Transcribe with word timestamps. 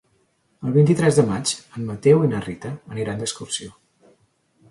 El 0.67 0.71
vint-i-tres 0.77 1.19
de 1.19 1.25
maig 1.27 1.51
en 1.79 1.85
Mateu 1.91 2.25
i 2.27 2.31
na 2.31 2.41
Rita 2.47 2.73
aniran 2.95 3.21
d'excursió. 3.25 3.69